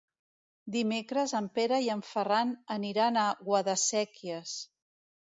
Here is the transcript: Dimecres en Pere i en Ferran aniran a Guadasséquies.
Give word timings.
Dimecres 0.75 1.33
en 1.39 1.49
Pere 1.57 1.77
i 1.87 1.91
en 1.95 2.01
Ferran 2.11 2.53
aniran 2.77 3.19
a 3.25 3.25
Guadasséquies. 3.49 4.55